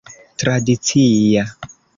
[0.39, 1.43] tradicia